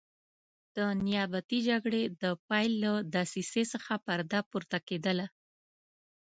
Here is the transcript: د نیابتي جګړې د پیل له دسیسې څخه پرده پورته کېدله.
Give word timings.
د 0.75 0.77
نیابتي 1.05 1.59
جګړې 1.69 2.03
د 2.21 2.23
پیل 2.47 2.71
له 2.83 2.91
دسیسې 3.13 3.63
څخه 3.73 3.93
پرده 4.05 4.39
پورته 4.49 4.77
کېدله. 4.87 5.25